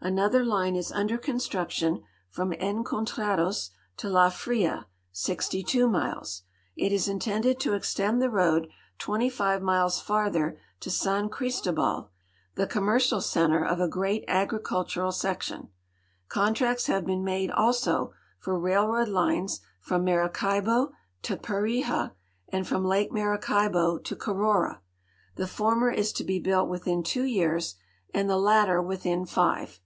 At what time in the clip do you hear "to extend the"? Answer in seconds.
7.58-8.30